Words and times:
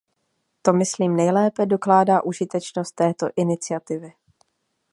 To 0.61 0.73
myslím 0.73 1.15
nejlépe 1.15 1.65
dokládá 1.65 2.23
užitečnost 2.23 2.95
této 2.95 3.27
iniciativy. 3.35 4.13